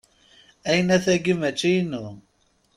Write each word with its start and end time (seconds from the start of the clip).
Ayennat-agi 0.69 1.33
mačči 1.39 1.71
inu. 1.79 2.05